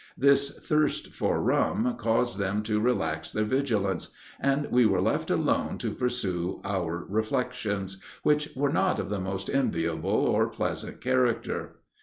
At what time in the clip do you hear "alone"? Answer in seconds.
5.29-5.77